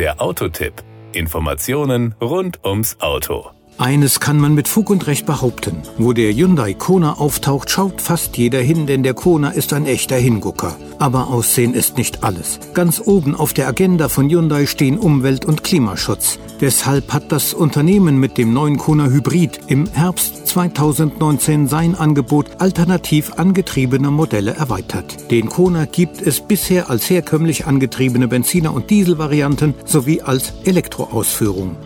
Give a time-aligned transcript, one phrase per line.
[0.00, 0.72] Der Autotipp.
[1.12, 3.50] Informationen rund ums Auto.
[3.80, 5.80] Eines kann man mit Fug und Recht behaupten.
[5.96, 10.16] Wo der Hyundai Kona auftaucht, schaut fast jeder hin, denn der Kona ist ein echter
[10.16, 10.76] Hingucker.
[10.98, 12.60] Aber Aussehen ist nicht alles.
[12.74, 16.38] Ganz oben auf der Agenda von Hyundai stehen Umwelt- und Klimaschutz.
[16.60, 23.32] Deshalb hat das Unternehmen mit dem neuen Kona Hybrid im Herbst 2019 sein Angebot alternativ
[23.38, 25.30] angetriebener Modelle erweitert.
[25.30, 31.76] Den Kona gibt es bisher als herkömmlich angetriebene Benziner- und Dieselvarianten sowie als Elektroausführung.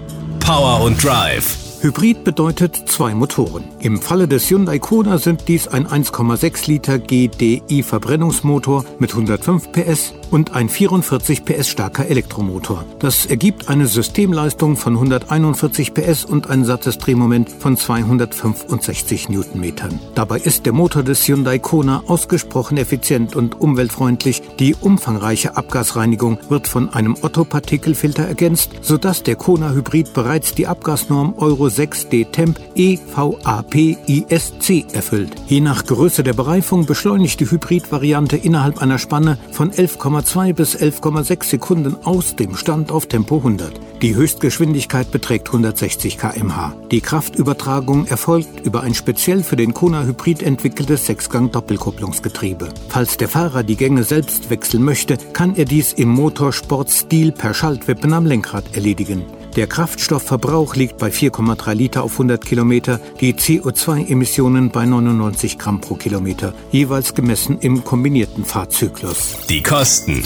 [0.41, 3.65] Power und Drive Hybrid bedeutet zwei Motoren.
[3.79, 10.15] Im Falle des Hyundai Kona sind dies ein 1,6 Liter GDI Verbrennungsmotor mit 105 PS
[10.31, 12.87] und ein 44 PS starker Elektromotor.
[13.01, 20.01] Das ergibt eine Systemleistung von 141 PS und ein sattes Drehmoment von 265 Newtonmetern.
[20.15, 24.41] Dabei ist der Motor des Hyundai Kona ausgesprochen effizient und umweltfreundlich.
[24.61, 31.35] Die umfangreiche Abgasreinigung wird von einem Otto-Partikelfilter ergänzt, sodass der Kona Hybrid bereits die Abgasnorm
[31.39, 33.75] Euro 6D Temp EVAP
[34.07, 35.35] ISC erfüllt.
[35.47, 41.45] Je nach Größe der Bereifung beschleunigt die Hybrid-Variante innerhalb einer Spanne von 11,2 bis 11,6
[41.45, 43.73] Sekunden aus dem Stand auf Tempo 100.
[44.03, 46.75] Die Höchstgeschwindigkeit beträgt 160 km/h.
[46.91, 52.69] Die Kraftübertragung erfolgt über ein speziell für den Kona Hybrid entwickeltes Sechsgang-Doppelkupplungsgetriebe.
[52.89, 58.13] Falls der Fahrer die Gänge selbst wechseln möchte, kann er dies im Motorsport-Stil per Schaltwippen
[58.13, 59.25] am Lenkrad erledigen.
[59.57, 65.95] Der Kraftstoffverbrauch liegt bei 4,3 Liter auf 100 Kilometer, die CO2-Emissionen bei 99 Gramm pro
[65.95, 69.37] Kilometer, jeweils gemessen im kombinierten Fahrzyklus.
[69.49, 70.25] Die Kosten.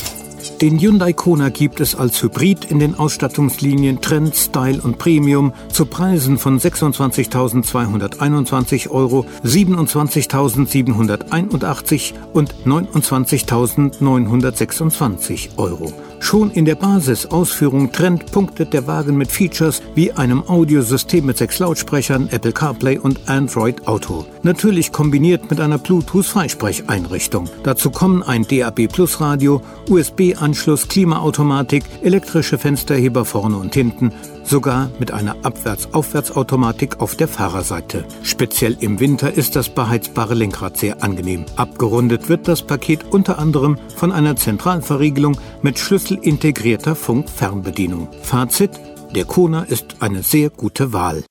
[0.61, 5.87] Den Hyundai Kona gibt es als Hybrid in den Ausstattungslinien Trend, Style und Premium zu
[5.87, 15.92] Preisen von 26.221 Euro, 27.781 und 29.926 Euro.
[16.20, 21.58] Schon in der Basisausführung Trend punktet der Wagen mit Features wie einem Audiosystem mit sechs
[21.58, 24.27] Lautsprechern, Apple CarPlay und Android Auto.
[24.42, 27.48] Natürlich kombiniert mit einer Bluetooth-Freisprecheinrichtung.
[27.62, 34.12] Dazu kommen ein DAB Plus Radio, USB-Anschluss, Klimaautomatik, elektrische Fensterheber vorne und hinten,
[34.48, 38.05] sogar mit einer Abwärts-Aufwärtsautomatik auf der Fahrerseite.
[38.23, 41.47] Speziell im Winter ist das beheizbare Lenkrad sehr angenehm.
[41.57, 48.08] Abgerundet wird das Paket unter anderem von einer Zentralverriegelung mit schlüsselintegrierter Funk-Fernbedienung.
[48.23, 48.70] Fazit,
[49.14, 51.25] der Kona ist eine sehr gute Wahl.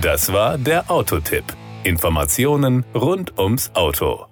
[0.00, 1.44] Das war der Autotipp.
[1.84, 4.29] Informationen rund ums Auto.